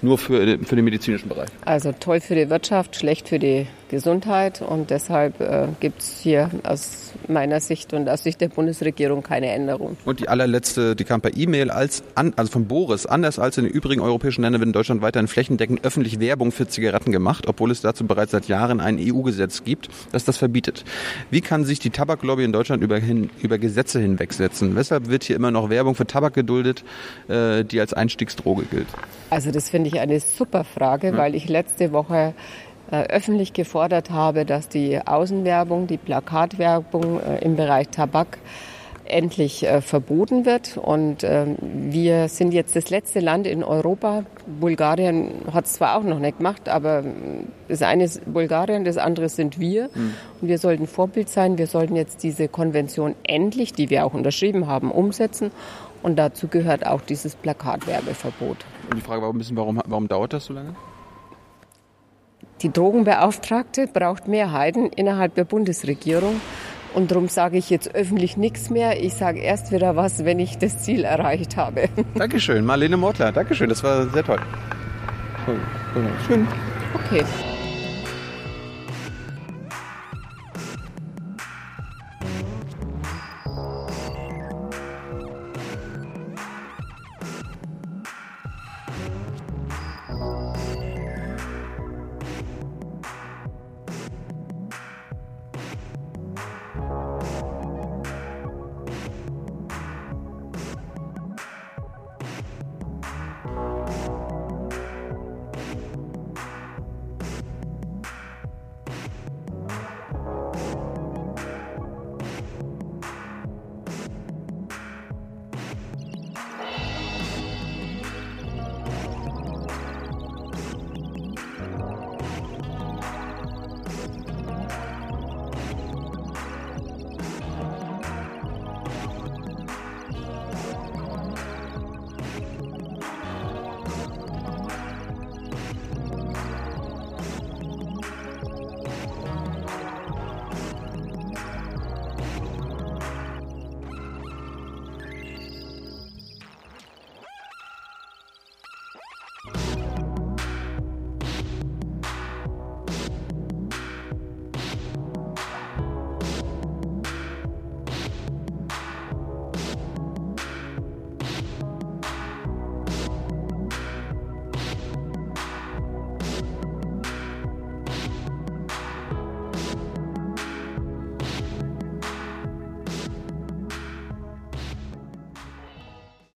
nur 0.00 0.18
für, 0.18 0.58
für 0.64 0.76
den 0.76 0.84
medizinischen 0.84 1.28
Bereich. 1.28 1.48
Also 1.64 1.92
toll 1.92 2.20
für 2.20 2.34
die 2.34 2.50
Wirtschaft, 2.50 2.96
schlecht 2.96 3.28
für 3.28 3.38
die 3.38 3.66
Gesundheit 3.92 4.62
und 4.62 4.88
deshalb 4.88 5.38
äh, 5.40 5.68
gibt 5.78 6.00
es 6.00 6.18
hier 6.20 6.50
aus 6.64 7.12
meiner 7.28 7.60
Sicht 7.60 7.92
und 7.92 8.08
aus 8.08 8.22
Sicht 8.22 8.40
der 8.40 8.48
Bundesregierung 8.48 9.22
keine 9.22 9.48
Änderung. 9.50 9.98
Und 10.06 10.18
die 10.18 10.28
allerletzte, 10.28 10.96
die 10.96 11.04
kam 11.04 11.20
per 11.20 11.36
E-Mail 11.36 11.70
als 11.70 12.02
an, 12.14 12.32
also 12.36 12.50
von 12.50 12.66
Boris, 12.66 13.04
anders 13.04 13.38
als 13.38 13.58
in 13.58 13.64
den 13.64 13.72
übrigen 13.72 14.00
europäischen 14.00 14.42
Ländern 14.42 14.60
wird 14.62 14.68
in 14.68 14.72
Deutschland 14.72 15.02
weiterhin 15.02 15.28
flächendeckend 15.28 15.84
öffentlich 15.84 16.20
Werbung 16.20 16.52
für 16.52 16.66
Zigaretten 16.66 17.12
gemacht, 17.12 17.44
obwohl 17.46 17.70
es 17.70 17.82
dazu 17.82 18.06
bereits 18.06 18.32
seit 18.32 18.48
Jahren 18.48 18.80
ein 18.80 18.98
EU-Gesetz 18.98 19.62
gibt, 19.62 19.90
das 20.10 20.24
das 20.24 20.38
verbietet. 20.38 20.84
Wie 21.30 21.42
kann 21.42 21.64
sich 21.64 21.78
die 21.78 21.90
Tabaklobby 21.90 22.44
in 22.44 22.52
Deutschland 22.52 22.82
über, 22.82 22.98
hin, 22.98 23.28
über 23.42 23.58
Gesetze 23.58 24.00
hinwegsetzen? 24.00 24.74
Weshalb 24.74 25.10
wird 25.10 25.24
hier 25.24 25.36
immer 25.36 25.50
noch 25.50 25.68
Werbung 25.68 25.94
für 25.94 26.06
Tabak 26.06 26.32
geduldet, 26.32 26.82
äh, 27.28 27.62
die 27.62 27.78
als 27.78 27.92
Einstiegsdroge 27.92 28.64
gilt? 28.64 28.86
Also 29.28 29.50
das 29.50 29.68
finde 29.68 29.88
ich 29.88 30.00
eine 30.00 30.18
super 30.18 30.64
Frage, 30.64 31.08
ja. 31.08 31.16
weil 31.18 31.34
ich 31.34 31.48
letzte 31.50 31.92
Woche 31.92 32.32
öffentlich 32.92 33.52
gefordert 33.52 34.10
habe, 34.10 34.44
dass 34.44 34.68
die 34.68 35.00
Außenwerbung, 35.04 35.86
die 35.86 35.96
Plakatwerbung 35.96 37.20
äh, 37.20 37.38
im 37.38 37.56
Bereich 37.56 37.88
Tabak 37.88 38.38
endlich 39.04 39.66
äh, 39.66 39.80
verboten 39.80 40.44
wird. 40.46 40.76
Und 40.76 41.24
ähm, 41.24 41.56
wir 41.60 42.28
sind 42.28 42.52
jetzt 42.52 42.76
das 42.76 42.90
letzte 42.90 43.20
Land 43.20 43.46
in 43.46 43.64
Europa. 43.64 44.24
Bulgarien 44.60 45.32
hat 45.52 45.66
es 45.66 45.74
zwar 45.74 45.96
auch 45.96 46.02
noch 46.02 46.18
nicht 46.18 46.38
gemacht, 46.38 46.68
aber 46.68 47.04
das 47.68 47.82
eine 47.82 48.04
ist 48.04 48.22
Bulgarien, 48.32 48.84
das 48.84 48.96
andere 48.96 49.28
sind 49.28 49.58
wir. 49.58 49.90
Mhm. 49.94 50.14
Und 50.40 50.48
wir 50.48 50.58
sollten 50.58 50.86
Vorbild 50.86 51.28
sein. 51.28 51.58
Wir 51.58 51.66
sollten 51.66 51.96
jetzt 51.96 52.22
diese 52.22 52.48
Konvention 52.48 53.14
endlich, 53.24 53.72
die 53.72 53.90
wir 53.90 54.04
auch 54.04 54.14
unterschrieben 54.14 54.66
haben, 54.66 54.90
umsetzen. 54.90 55.50
Und 56.02 56.16
dazu 56.16 56.48
gehört 56.48 56.86
auch 56.86 57.00
dieses 57.00 57.36
Plakatwerbeverbot. 57.36 58.56
Und 58.90 58.96
die 58.96 59.02
Frage 59.02 59.22
war 59.22 59.30
ein 59.30 59.38
bisschen, 59.38 59.56
warum, 59.56 59.80
warum 59.86 60.08
dauert 60.08 60.32
das 60.32 60.46
so 60.46 60.52
lange? 60.52 60.74
Die 62.62 62.72
Drogenbeauftragte 62.72 63.88
braucht 63.88 64.28
Mehrheiten 64.28 64.86
innerhalb 64.86 65.34
der 65.34 65.44
Bundesregierung. 65.44 66.40
Und 66.94 67.10
darum 67.10 67.28
sage 67.28 67.56
ich 67.56 67.70
jetzt 67.70 67.94
öffentlich 67.94 68.36
nichts 68.36 68.70
mehr. 68.70 69.02
Ich 69.02 69.14
sage 69.14 69.40
erst 69.40 69.72
wieder 69.72 69.96
was, 69.96 70.24
wenn 70.24 70.38
ich 70.38 70.58
das 70.58 70.78
Ziel 70.78 71.04
erreicht 71.04 71.56
habe. 71.56 71.88
Dankeschön, 72.14 72.64
Marlene 72.64 72.96
Mortler. 72.96 73.32
Dankeschön, 73.32 73.68
das 73.68 73.82
war 73.82 74.08
sehr 74.10 74.24
toll. 74.24 74.38
Schön. 76.26 76.46
Okay. 76.94 77.24